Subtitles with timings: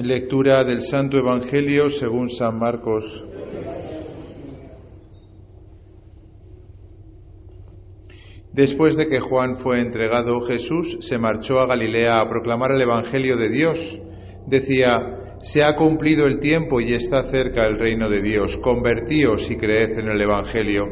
[0.00, 3.04] Lectura del Santo Evangelio según San Marcos.
[8.52, 13.36] Después de que Juan fue entregado, Jesús se marchó a Galilea a proclamar el Evangelio
[13.36, 14.00] de Dios.
[14.46, 18.56] Decía, se ha cumplido el tiempo y está cerca el reino de Dios.
[18.58, 20.86] Convertíos y creed en el Evangelio.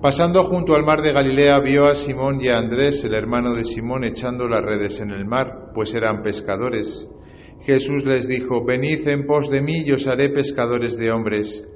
[0.00, 3.64] Pasando junto al mar de Galilea vio a Simón y a Andrés, el hermano de
[3.64, 7.08] Simón, echando las redes en el mar, pues eran pescadores.
[7.64, 11.66] Jesús les dijo, Venid en pos de mí y os haré pescadores de hombres.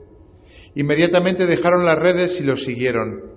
[0.75, 3.35] Inmediatamente dejaron las redes y los siguieron.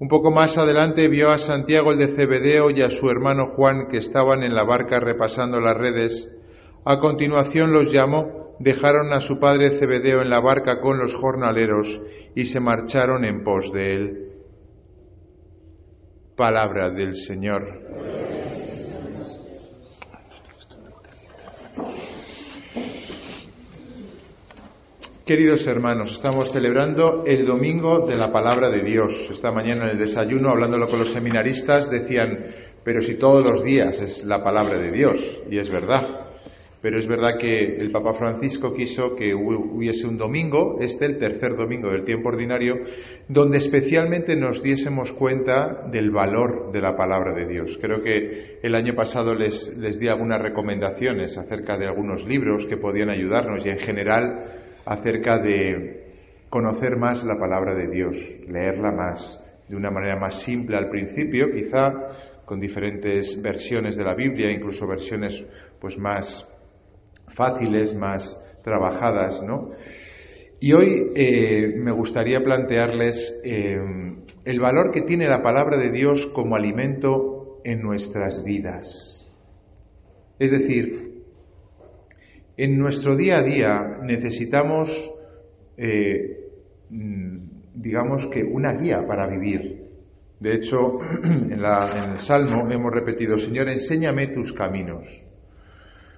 [0.00, 3.86] Un poco más adelante vio a Santiago el de Cebedeo y a su hermano Juan
[3.88, 6.30] que estaban en la barca repasando las redes.
[6.84, 12.00] A continuación los llamó, dejaron a su padre Cebedeo en la barca con los jornaleros
[12.34, 14.24] y se marcharon en pos de él.
[16.36, 18.23] Palabra del Señor.
[25.24, 29.30] Queridos hermanos, estamos celebrando el domingo de la palabra de Dios.
[29.30, 32.44] Esta mañana en el desayuno, hablándolo con los seminaristas, decían,
[32.84, 35.16] pero si todos los días es la palabra de Dios,
[35.50, 36.23] y es verdad.
[36.84, 41.56] Pero es verdad que el Papa Francisco quiso que hubiese un domingo, este el tercer
[41.56, 42.74] domingo del tiempo ordinario,
[43.26, 47.78] donde especialmente nos diésemos cuenta del valor de la palabra de Dios.
[47.80, 52.76] Creo que el año pasado les, les di algunas recomendaciones acerca de algunos libros que
[52.76, 54.44] podían ayudarnos y en general
[54.84, 56.04] acerca de
[56.50, 58.14] conocer más la palabra de Dios,
[58.46, 64.14] leerla más, de una manera más simple al principio, quizá con diferentes versiones de la
[64.14, 65.42] Biblia, incluso versiones
[65.80, 66.46] pues más
[67.34, 69.70] fáciles, más trabajadas, ¿no?
[70.60, 73.76] Y hoy eh, me gustaría plantearles eh,
[74.44, 79.30] el valor que tiene la palabra de Dios como alimento en nuestras vidas.
[80.38, 81.22] Es decir,
[82.56, 84.90] en nuestro día a día necesitamos,
[85.76, 86.48] eh,
[86.90, 87.36] mm,
[87.74, 89.84] digamos que, una guía para vivir.
[90.40, 95.23] De hecho, en, en, el Salmo hemos repetido, Señor, enséñame tus caminos.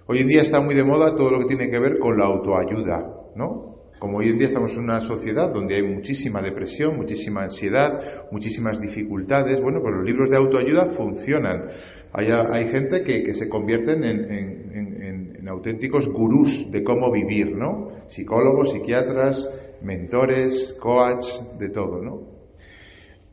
[0.09, 2.27] Hoy en día está muy de moda todo lo que tiene que ver con la
[2.27, 3.75] autoayuda, ¿no?
[3.99, 8.81] Como hoy en día estamos en una sociedad donde hay muchísima depresión, muchísima ansiedad, muchísimas
[8.81, 11.65] dificultades, bueno, pues los libros de autoayuda funcionan.
[12.13, 15.03] Hay, hay gente que, se convierten en, en,
[15.41, 17.91] en, auténticos gurús de cómo vivir, ¿no?
[18.09, 19.49] Psicólogos, psiquiatras,
[19.83, 22.23] mentores, coaches, de todo, ¿no?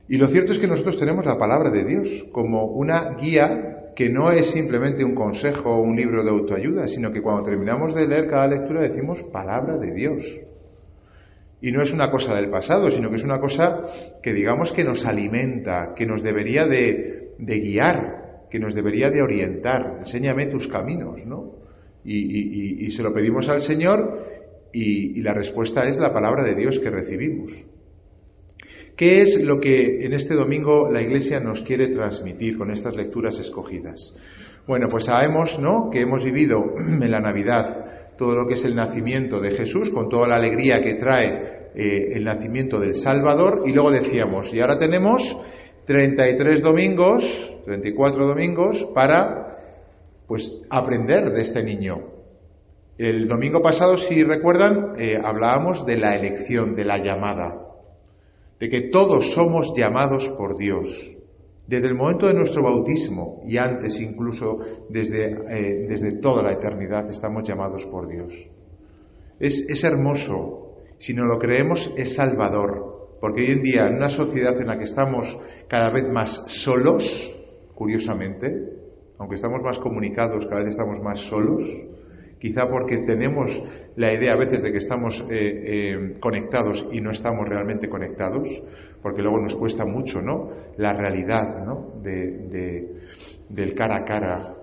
[0.07, 4.09] Y lo cierto es que nosotros tenemos la palabra de Dios como una guía que
[4.09, 8.07] no es simplemente un consejo o un libro de autoayuda, sino que cuando terminamos de
[8.07, 10.25] leer cada lectura decimos palabra de Dios.
[11.61, 13.81] Y no es una cosa del pasado, sino que es una cosa
[14.21, 19.97] que digamos que nos alimenta, que nos debería de, guiar, que nos debería de orientar.
[19.99, 21.53] Enséñame tus caminos, ¿no?
[22.03, 24.27] Y, y, se lo pedimos al Señor
[24.73, 27.53] y la respuesta es la palabra de Dios que recibimos.
[28.95, 33.39] ¿Qué es lo que en este domingo la Iglesia nos quiere transmitir con estas lecturas
[33.39, 34.15] escogidas?
[34.67, 38.75] Bueno, pues sabemos, ¿no?, que hemos vivido en la Navidad todo lo que es el
[38.75, 43.73] nacimiento de Jesús, con toda la alegría que trae eh, el nacimiento del Salvador, y
[43.73, 45.23] luego decíamos, y ahora tenemos
[45.87, 47.23] 33 domingos,
[47.65, 49.57] 34 domingos, para,
[50.27, 51.97] pues, aprender de este niño.
[52.99, 57.62] El domingo pasado, si recuerdan, eh, hablábamos de la elección, de la llamada
[58.63, 60.87] de que todos somos llamados por Dios.
[61.67, 64.57] Desde el momento de nuestro bautismo y antes incluso
[64.87, 68.33] desde, eh, desde toda la eternidad estamos llamados por Dios.
[69.37, 74.07] Es, es hermoso, si no lo creemos es salvador, porque hoy en día en una
[74.07, 75.37] sociedad en la que estamos
[75.67, 77.35] cada vez más solos,
[77.75, 78.47] curiosamente,
[79.17, 81.61] aunque estamos más comunicados, cada vez estamos más solos,
[82.43, 83.49] quizá porque tenemos
[83.95, 88.49] la idea a veces de que estamos eh, eh, conectados y no estamos realmente conectados,
[89.01, 90.51] porque luego nos cuesta mucho, ¿no?
[90.75, 92.01] La realidad, ¿no?
[92.03, 92.87] De, de,
[93.47, 94.55] del cara a cara.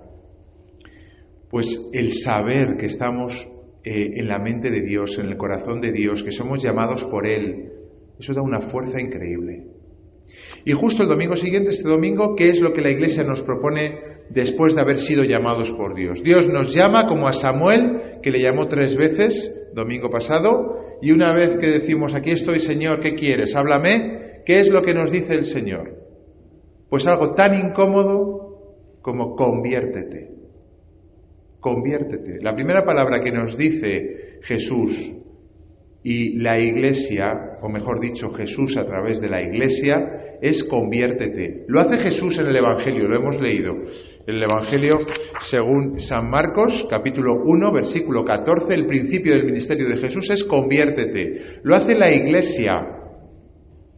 [1.49, 3.32] Pues el saber que estamos
[3.83, 7.26] eh, en la mente de Dios, en el corazón de Dios, que somos llamados por
[7.26, 7.73] Él,
[8.19, 9.65] eso da una fuerza increíble.
[10.67, 14.10] Y justo el domingo siguiente, este domingo, ¿qué es lo que la Iglesia nos propone
[14.31, 16.23] después de haber sido llamados por Dios.
[16.23, 21.32] Dios nos llama como a Samuel, que le llamó tres veces, domingo pasado, y una
[21.32, 23.55] vez que decimos, aquí estoy Señor, ¿qué quieres?
[23.55, 25.97] Háblame, ¿qué es lo que nos dice el Señor?
[26.88, 30.31] Pues algo tan incómodo como conviértete.
[31.61, 32.38] Conviértete.
[32.41, 35.17] La primera palabra que nos dice Jesús
[36.03, 41.65] Y la iglesia, o mejor dicho, Jesús a través de la iglesia, es conviértete.
[41.69, 43.75] Lo hace Jesús en el Evangelio, lo hemos leído.
[44.26, 44.99] El Evangelio,
[45.40, 51.61] según San Marcos, capítulo 1, versículo 14, el principio del ministerio de Jesús es conviértete.
[51.62, 52.76] Lo hace la iglesia.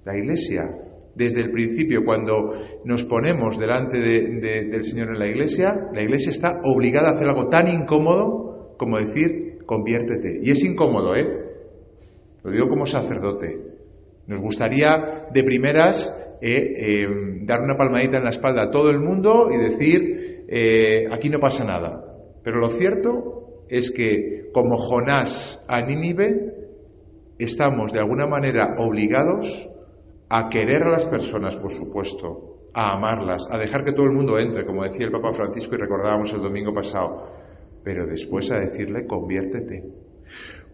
[0.05, 0.71] La iglesia,
[1.15, 2.55] desde el principio, cuando
[2.85, 7.49] nos ponemos delante del Señor en la iglesia, la iglesia está obligada a hacer algo
[7.49, 10.39] tan incómodo como decir, conviértete.
[10.43, 11.27] Y es incómodo, ¿eh?
[12.45, 13.59] Lo digo como sacerdote.
[14.29, 16.13] Nos gustaría de primeras
[16.45, 17.07] eh, eh,
[17.43, 21.39] dar una palmadita en la espalda a todo el mundo y decir, eh, aquí no
[21.39, 22.03] pasa nada.
[22.43, 26.53] Pero lo cierto es que como Jonás a Nínive,
[27.39, 29.47] estamos de alguna manera obligados
[30.29, 34.37] a querer a las personas, por supuesto, a amarlas, a dejar que todo el mundo
[34.37, 37.31] entre, como decía el Papa Francisco y recordábamos el domingo pasado,
[37.85, 39.85] pero después a decirle, conviértete.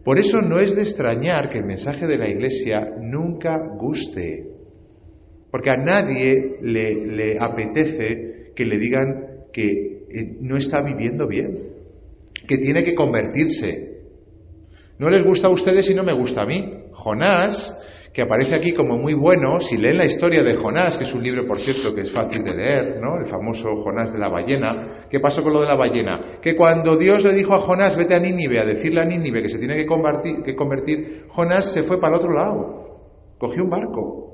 [0.02, 4.57] Por eso no es de extrañar que el mensaje de la Iglesia nunca guste,
[5.50, 11.56] porque a nadie le, apetece que le digan que eh, no está viviendo bien,
[12.46, 13.88] que tiene que convertirse.
[14.98, 16.84] No les gusta a ustedes y no me gusta a mí.
[16.92, 17.74] Jonás
[18.18, 21.22] que aparece aquí como muy bueno, si leen la historia de Jonás, que es un
[21.22, 23.16] libro, por cierto, que es fácil de leer, ¿no?
[23.16, 25.06] El famoso Jonás de la ballena.
[25.08, 26.38] ¿Qué pasó con lo de la ballena?
[26.42, 29.48] Que cuando Dios le dijo a Jonás, vete a Nínive, a decirle a Nínive que
[29.48, 33.36] se tiene que convertir, que convertir Jonás se fue para el otro lado.
[33.38, 34.27] Cogió un barco.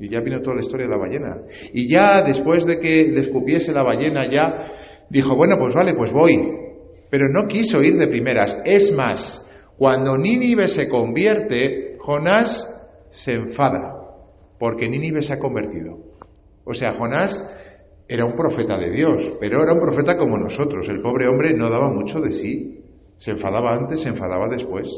[0.00, 1.36] Y ya vino toda la historia de la ballena.
[1.72, 6.12] Y ya después de que le escupiese la ballena, ya dijo, bueno, pues vale, pues
[6.12, 6.36] voy.
[7.10, 8.58] Pero no quiso ir de primeras.
[8.64, 9.44] Es más,
[9.76, 12.66] cuando Nínive se convierte, Jonás
[13.10, 13.98] se enfada
[14.58, 15.98] porque Nínive se ha convertido.
[16.64, 17.32] O sea, Jonás
[18.08, 20.88] era un profeta de Dios, pero era un profeta como nosotros.
[20.88, 22.84] El pobre hombre no daba mucho de sí.
[23.18, 24.88] Se enfadaba antes, se enfadaba después.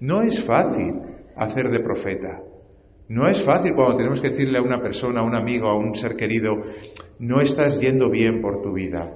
[0.00, 0.94] No es fácil
[1.36, 2.40] hacer de profeta.
[3.10, 5.96] No es fácil cuando tenemos que decirle a una persona, a un amigo, a un
[5.96, 6.52] ser querido,
[7.18, 9.12] no estás yendo bien por tu vida.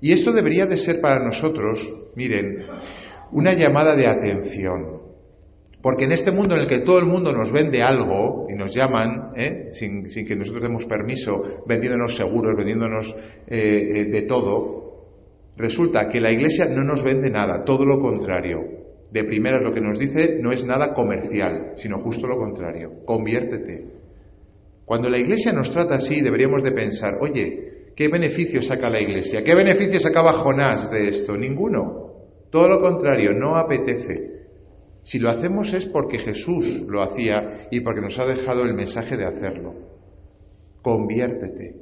[0.00, 1.78] Y esto debería de ser para nosotros,
[2.16, 2.64] miren,
[3.30, 5.02] una llamada de atención.
[5.80, 8.74] Porque en este mundo en el que todo el mundo nos vende algo y nos
[8.74, 9.68] llaman, ¿eh?
[9.74, 13.14] sin, que nosotros demos permiso, vendiéndonos seguros, vendiéndonos
[13.46, 15.06] eh, eh, de todo,
[15.56, 18.81] resulta que la Iglesia no nos vende nada, todo lo contrario.
[19.12, 23.04] De primera lo que nos dice no es nada comercial, sino justo lo contrario.
[23.04, 23.84] Conviértete.
[24.86, 29.44] Cuando la Iglesia nos trata así, deberíamos de pensar, oye, ¿qué beneficio saca la Iglesia?
[29.44, 31.36] ¿Qué beneficio sacaba Jonás de esto?
[31.36, 32.12] Ninguno.
[32.50, 34.32] Todo lo contrario, no apetece.
[35.02, 39.18] Si lo hacemos es porque Jesús lo hacía y porque nos ha dejado el mensaje
[39.18, 39.74] de hacerlo.
[40.80, 41.76] Conviértete.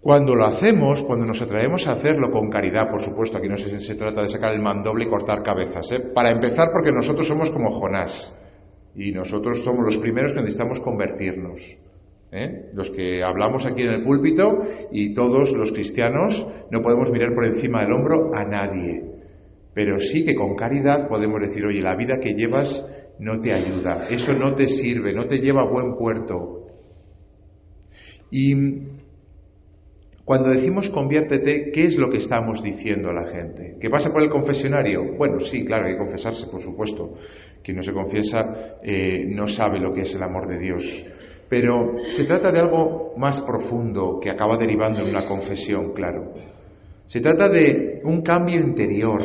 [0.00, 3.80] Cuando lo hacemos, cuando nos atraemos a hacerlo con caridad, por supuesto, aquí no se,
[3.80, 5.90] se trata de sacar el mandoble y cortar cabezas.
[5.92, 6.00] ¿eh?
[6.14, 8.32] Para empezar, porque nosotros somos como Jonás
[8.94, 11.60] y nosotros somos los primeros que necesitamos convertirnos.
[12.30, 12.70] ¿eh?
[12.74, 14.60] Los que hablamos aquí en el púlpito
[14.92, 19.08] y todos los cristianos no podemos mirar por encima del hombro a nadie
[19.78, 22.84] pero sí que con caridad podemos decir, oye, la vida que llevas
[23.20, 26.66] no te ayuda, eso no te sirve, no te lleva a buen puerto.
[28.28, 28.56] Y
[30.28, 33.78] cuando decimos conviértete, ¿qué es lo que estamos diciendo a la gente?
[33.80, 35.16] ¿Que pasa por el confesionario?
[35.16, 37.14] Bueno, sí, claro, hay que confesarse, por supuesto.
[37.64, 40.84] Quien no se confiesa eh, no sabe lo que es el amor de Dios.
[41.48, 46.34] Pero se trata de algo más profundo que acaba derivando en una confesión, claro.
[47.06, 49.22] Se trata de un cambio interior,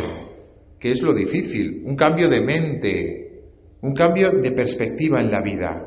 [0.80, 3.42] que es lo difícil, un cambio de mente,
[3.82, 5.86] un cambio de perspectiva en la vida.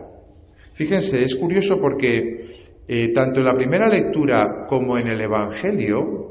[0.74, 2.35] Fíjense, es curioso porque
[2.88, 6.26] eh, tanto en la primera lectura como en el Evangelio,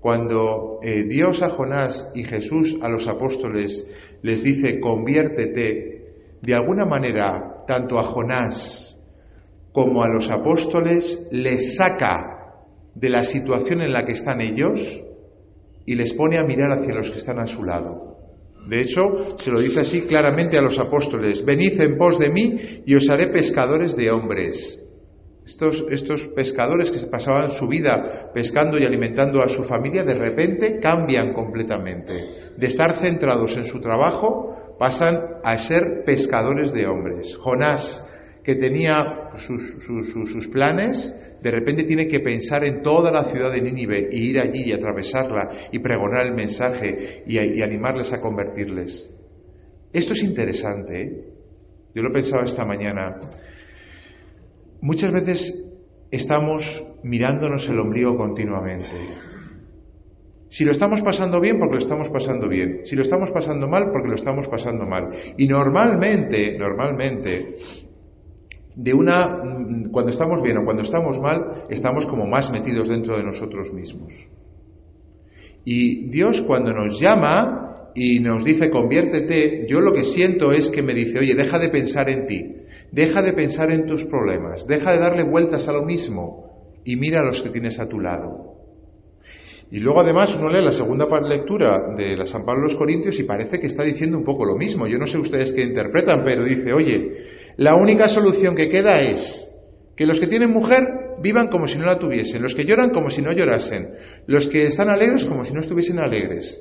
[0.00, 3.86] cuando eh, Dios a Jonás y Jesús a los apóstoles
[4.22, 5.90] les dice conviértete,
[6.40, 8.98] de alguna manera, tanto a Jonás
[9.72, 12.54] como a los apóstoles les saca
[12.94, 14.80] de la situación en la que están ellos
[15.86, 18.16] y les pone a mirar hacia los que están a su lado.
[18.68, 22.82] De hecho, se lo dice así claramente a los apóstoles, venid en pos de mí
[22.84, 24.84] y os haré pescadores de hombres.
[25.50, 30.78] Estos, pescadores que se pasaban su vida pescando y alimentando a su familia, de repente
[30.80, 32.52] cambian completamente.
[32.56, 37.36] De estar centrados en su trabajo, pasan a ser pescadores de hombres.
[37.36, 38.06] Jonás,
[38.44, 44.08] que tenía sus planes, de repente tiene que pensar en toda la ciudad de Nínive
[44.12, 49.10] y ir allí y atravesarla y pregonar el mensaje y, animarles a convertirles.
[49.92, 51.24] Esto es interesante, ¿eh?
[51.94, 53.18] Yo lo pensaba esta mañana.
[54.82, 55.70] Muchas veces
[56.10, 58.88] estamos mirándonos el ombligo continuamente.
[60.48, 62.80] Si lo estamos pasando bien, porque lo estamos pasando bien.
[62.84, 65.10] Si lo estamos pasando mal, porque lo estamos pasando mal.
[65.36, 67.54] Y normalmente, normalmente,
[68.74, 69.42] de una,
[69.92, 74.12] cuando estamos bien o cuando estamos mal, estamos como más metidos dentro de nosotros mismos.
[75.64, 80.82] Y Dios cuando nos llama y nos dice conviértete, yo lo que siento es que
[80.82, 82.56] me dice, oye, deja de pensar en ti,
[82.92, 87.20] deja de pensar en tus problemas, deja de darle vueltas a lo mismo y mira
[87.20, 88.50] a los que tienes a tu lado.
[89.70, 93.18] Y luego además uno lee la segunda lectura de la San Pablo de los Corintios
[93.20, 94.88] y parece que está diciendo un poco lo mismo.
[94.88, 99.48] Yo no sé ustedes qué interpretan, pero dice, oye, la única solución que queda es
[99.96, 100.82] que los que tienen mujer
[101.22, 103.90] vivan como si no la tuviesen, los que lloran como si no llorasen,
[104.26, 106.60] los que están alegres como si no estuviesen alegres,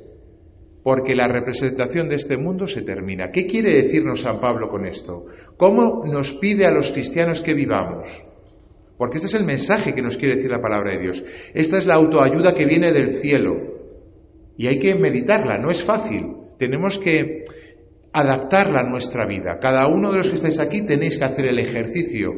[0.83, 3.31] porque la representación de este mundo se termina.
[3.31, 5.25] ¿Qué quiere decirnos San Pablo con esto?
[5.57, 8.07] ¿Cómo nos pide a los cristianos que vivamos?
[8.97, 11.23] Porque este es el mensaje que nos quiere decir la palabra de Dios.
[11.53, 13.55] Esta es la autoayuda que viene del cielo.
[14.57, 16.35] Y hay que meditarla, no es fácil.
[16.57, 17.43] Tenemos que
[18.11, 19.57] adaptarla a nuestra vida.
[19.59, 22.33] Cada uno de los que estáis aquí tenéis que hacer el ejercicio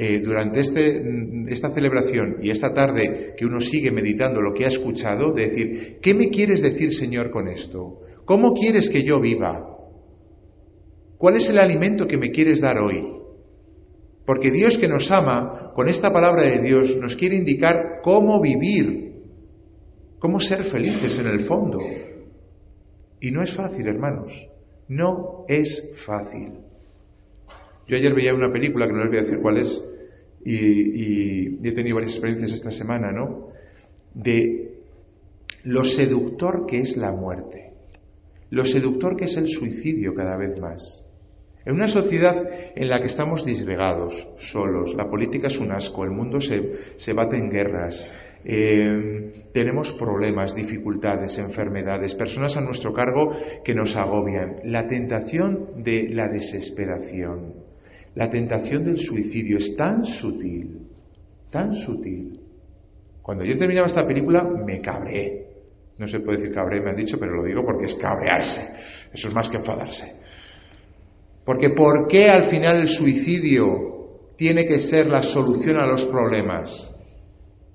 [0.00, 1.02] eh, durante este,
[1.48, 5.98] esta celebración y esta tarde que uno sigue meditando lo que ha escuchado, de decir,
[6.00, 8.02] ¿qué me quieres decir, Señor, con esto?
[8.24, 9.76] ¿Cómo quieres que yo viva?
[11.16, 13.08] ¿Cuál es el alimento que me quieres dar hoy?
[14.24, 19.14] Porque Dios que nos ama, con esta palabra de Dios, nos quiere indicar cómo vivir,
[20.20, 21.80] cómo ser felices en el fondo.
[23.20, 24.32] Y no es fácil, hermanos,
[24.86, 26.67] no es fácil.
[27.88, 29.84] Yo ayer veía una película, que no les voy a decir cuál es,
[30.44, 33.48] y, he tenido varias experiencias esta semana, ¿no?
[34.14, 34.74] De
[35.64, 37.72] lo seductor que es la muerte,
[38.50, 41.04] lo seductor que es el suicidio cada vez más.
[41.64, 46.10] En una sociedad en la que estamos disgregados, solos, la política es un asco, el
[46.10, 48.08] mundo se, bate en guerras,
[48.44, 53.32] eh, tenemos problemas, dificultades, enfermedades, personas a nuestro cargo
[53.64, 57.67] que nos agobian, la tentación de la desesperación,
[58.18, 60.80] la tentación del suicidio es tan sutil,
[61.52, 62.40] tan sutil.
[63.22, 65.46] Cuando yo terminaba esta película me cabré.
[65.98, 68.60] No se puede decir cabré, me han dicho, pero lo digo porque es cabrearse.
[69.12, 70.16] Eso es más que enfadarse.
[71.44, 76.92] Porque ¿por qué al final el suicidio tiene que ser la solución a los problemas?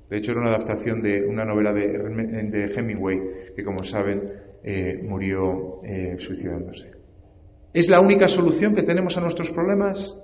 [0.10, 3.18] De hecho, era una adaptación de una novela de, Hemingway,
[3.56, 4.30] que como saben,
[4.62, 6.92] eh, murió eh, suicidándose.
[7.74, 10.18] ¿Es la única solución que tenemos a nuestros problemas?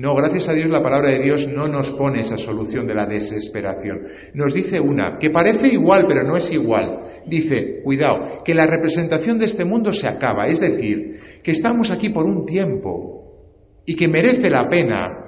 [0.00, 3.04] No, gracias a Dios la palabra de Dios no nos pone esa solución de la
[3.04, 4.00] desesperación.
[4.32, 7.20] Nos dice una, que parece igual, pero no es igual.
[7.26, 12.08] Dice, cuidado, que la representación de este mundo se acaba, es decir, que estamos aquí
[12.08, 15.18] por un tiempo y que merece la pena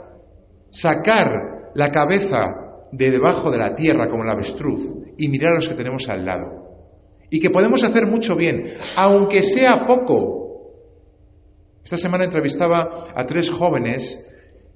[0.71, 2.55] sacar la cabeza
[2.93, 6.25] de debajo de la tierra como la avestruz y mirar a los que tenemos al
[6.25, 6.89] lado.
[7.29, 10.41] Y que podemos hacer mucho bien, aunque sea poco.
[11.85, 14.19] Esta semana entrevistaba a tres jóvenes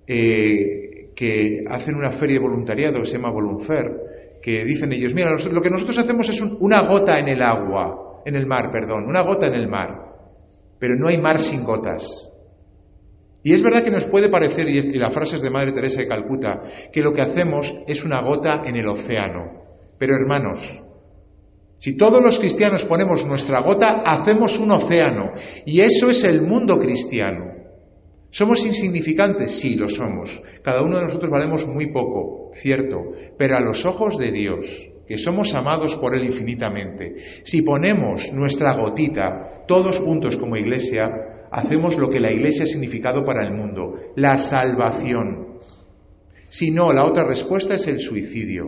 [0.07, 5.37] eh, que hacen una feria de voluntariado que se llama Volunfer, que dicen ellos, mira,
[5.51, 9.23] lo que nosotros hacemos es una gota en el agua, en el mar, perdón, una
[9.23, 10.07] gota en el mar
[10.79, 12.03] pero no hay mar sin gotas.
[13.43, 16.09] Y es verdad que nos puede parecer, y la frase es de Madre Teresa de
[16.09, 19.63] Calcuta, que lo que hacemos es una gota en el océano.
[19.99, 20.61] Pero hermanos,
[21.79, 25.31] si todos los cristianos ponemos nuestra gota, hacemos un océano.
[25.65, 27.56] Y eso es el mundo cristiano.
[28.37, 29.53] ¿Somos insignificantes?
[29.53, 30.29] Sí, lo somos.
[30.61, 33.13] Cada uno de nosotros valemos muy poco, cierto.
[33.39, 34.67] Pero a los ojos de Dios,
[35.09, 37.15] que somos amados por Él infinitamente,
[37.45, 41.09] si ponemos nuestra gotita todos juntos como iglesia,
[41.51, 45.57] hacemos lo que la iglesia ha significado para el mundo, la salvación.
[46.49, 48.67] Si no, la otra respuesta es el suicidio.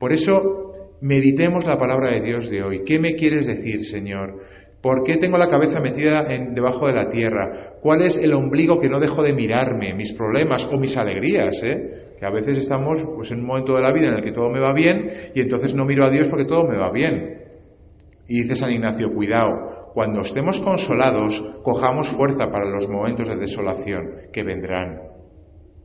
[0.00, 2.82] Por eso, meditemos la palabra de Dios de hoy.
[2.84, 4.42] ¿Qué me quieres decir, Señor?
[4.82, 7.74] ¿Por qué tengo la cabeza metida en, debajo de la tierra?
[7.80, 9.92] ¿Cuál es el ombligo que no dejo de mirarme?
[9.94, 12.14] Mis problemas o mis alegrías, ¿eh?
[12.18, 14.50] que a veces estamos pues, en un momento de la vida en el que todo
[14.50, 17.38] me va bien y entonces no miro a Dios porque todo me va bien.
[18.28, 24.10] Y dice San Ignacio, cuidado, cuando estemos consolados, cojamos fuerza para los momentos de desolación
[24.32, 25.00] que vendrán.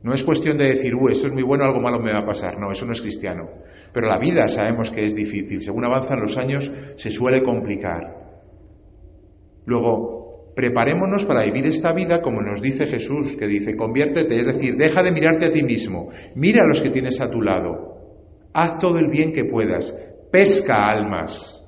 [0.02, 2.26] No es cuestión de decir, uh, esto es muy bueno, algo malo me va a
[2.26, 2.58] pasar.
[2.58, 3.48] No, eso no es cristiano.
[3.92, 5.62] Pero la vida sabemos que es difícil.
[5.62, 8.23] Según avanzan los años, se suele complicar.
[9.66, 10.14] Luego,
[10.54, 15.02] Preparémonos para vivir esta vida como nos dice Jesús, que dice, conviértete, es decir, deja
[15.02, 17.94] de mirarte a ti mismo, mira a los que tienes a tu lado,
[18.52, 19.92] haz todo el bien que puedas,
[20.30, 21.60] pesca almas.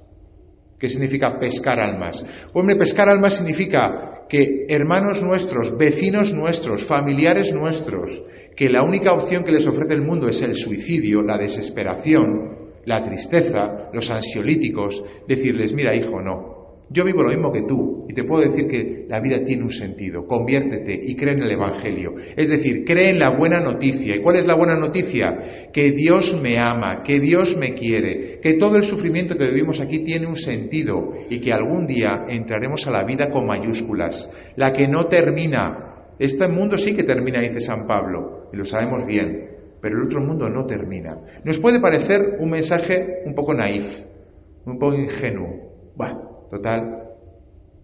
[0.79, 2.25] ¿Qué significa pescar almas?
[2.53, 8.23] Hombre, pescar almas significa que hermanos nuestros, vecinos nuestros, familiares nuestros,
[8.55, 13.03] que la única opción que les ofrece el mundo es el suicidio, la desesperación, la
[13.03, 16.56] tristeza, los ansiolíticos, decirles, mira hijo, no,
[16.89, 19.71] yo vivo lo mismo que tú y te puedo decir que la vida tiene un
[19.71, 20.25] sentido.
[20.25, 22.15] Conviértete y cree en el Evangelio.
[22.37, 24.15] Es decir, cree en la buena noticia.
[24.15, 25.71] ¿Y cuál es la buena noticia?
[25.73, 30.05] Que Dios me ama, que Dios me quiere, que todo el sufrimiento que vivimos aquí
[30.05, 34.87] tiene un sentido y que algún día entraremos a la vida con mayúsculas, la que
[34.87, 36.13] no termina.
[36.21, 39.51] Este mundo sí que termina, dice San Pablo, y lo sabemos bien,
[39.83, 41.19] pero el otro mundo no termina.
[41.45, 43.87] Nos puede parecer un mensaje un poco naif,
[44.65, 45.67] un poco ingenuo.
[45.97, 47.05] Bueno, total.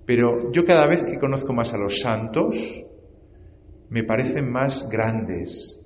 [0.04, 2.56] Pero yo cada vez que conozco más a los santos,
[3.88, 5.78] me parecen más grandes.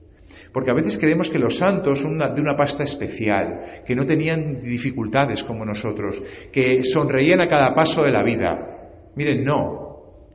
[0.52, 4.60] Porque a veces creemos que los santos son de una pasta especial, que no tenían
[4.60, 9.10] dificultades como nosotros, que sonreían a cada paso de la vida.
[9.16, 9.86] Miren, no.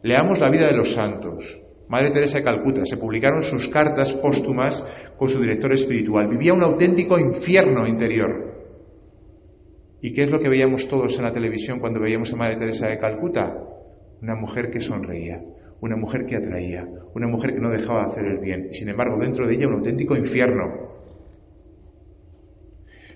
[0.03, 1.59] Leamos la vida de los santos.
[1.87, 4.83] Madre Teresa de Calcuta, se publicaron sus cartas póstumas
[5.17, 6.27] con su director espiritual.
[6.27, 8.50] Vivía un auténtico infierno interior.
[10.01, 12.87] ¿Y qué es lo que veíamos todos en la televisión cuando veíamos a Madre Teresa
[12.87, 13.55] de Calcuta?
[14.21, 15.39] Una mujer que sonreía,
[15.79, 18.73] una mujer que atraía, una mujer que no dejaba de hacer el bien.
[18.73, 20.91] Sin embargo, dentro de ella un auténtico infierno.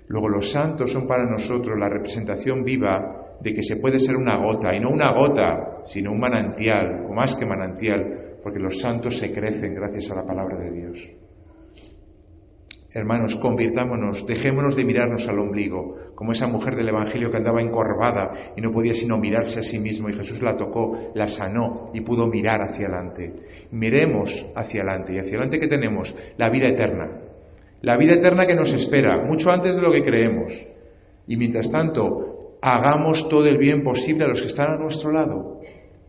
[0.08, 4.38] Luego los santos son para nosotros la representación viva de que se puede ser una
[4.38, 9.18] gota, y no una gota, sino un manantial, o más que manantial, porque los santos
[9.18, 11.10] se crecen gracias a la palabra de Dios.
[12.96, 18.54] Hermanos, convirtámonos, dejémonos de mirarnos al ombligo, como esa mujer del Evangelio que andaba encorvada
[18.56, 22.00] y no podía sino mirarse a sí mismo y Jesús la tocó, la sanó y
[22.00, 23.34] pudo mirar hacia adelante.
[23.72, 27.20] Miremos hacia adelante y hacia adelante que tenemos la vida eterna,
[27.82, 30.54] la vida eterna que nos espera, mucho antes de lo que creemos.
[31.28, 35.60] Y mientras tanto, hagamos todo el bien posible a los que están a nuestro lado.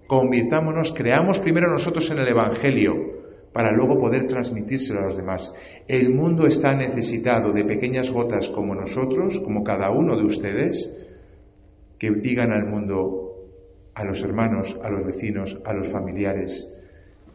[0.06, 3.15] Convirtámonos, creamos primero nosotros en el Evangelio
[3.56, 5.50] para luego poder transmitírselo a los demás.
[5.88, 10.92] El mundo está necesitado de pequeñas gotas como nosotros, como cada uno de ustedes,
[11.98, 13.46] que digan al mundo,
[13.94, 16.70] a los hermanos, a los vecinos, a los familiares,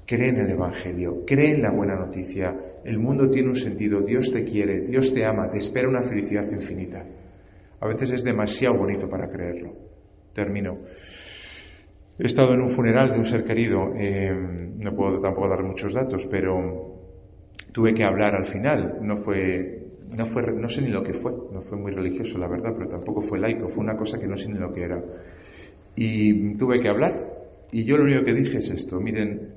[0.06, 4.44] creen en el Evangelio, creen la buena noticia, el mundo tiene un sentido, Dios te
[4.44, 7.04] quiere, Dios te ama, te espera una felicidad infinita.
[7.80, 9.74] A veces es demasiado bonito para creerlo.
[10.36, 10.78] Termino.
[12.20, 14.32] He estado en un funeral de un ser querido, eh,
[14.78, 17.00] no puedo tampoco dar muchos datos, pero
[17.72, 18.98] tuve que hablar al final.
[19.02, 22.48] No fue, no fue, no sé ni lo que fue, no fue muy religioso la
[22.48, 25.02] verdad, pero tampoco fue laico, fue una cosa que no sé ni lo que era.
[25.96, 27.30] Y tuve que hablar.
[27.72, 29.54] Y yo lo único que dije es esto, miren,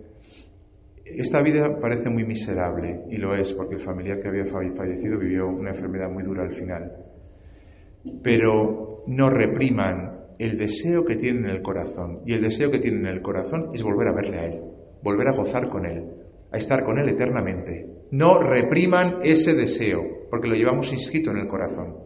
[1.04, 5.48] esta vida parece muy miserable, y lo es, porque el familiar que había fallecido vivió
[5.48, 6.92] una enfermedad muy dura al final.
[8.22, 10.13] Pero no repriman
[10.44, 12.20] el deseo que tienen en el corazón.
[12.26, 14.60] Y el deseo que tienen en el corazón es volver a verle a Él,
[15.02, 16.04] volver a gozar con Él,
[16.52, 17.86] a estar con Él eternamente.
[18.10, 21.96] No repriman ese deseo, porque lo llevamos inscrito en el corazón.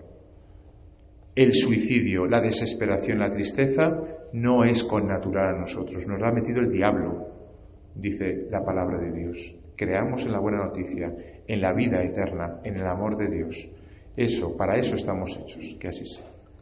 [1.34, 3.90] El suicidio, la desesperación, la tristeza
[4.32, 7.26] no es connatural a nosotros, nos lo ha metido el diablo,
[7.96, 9.54] dice la palabra de Dios.
[9.76, 11.12] Creamos en la buena noticia,
[11.44, 13.68] en la vida eterna, en el amor de Dios.
[14.16, 16.37] Eso, para eso estamos hechos, que así sea.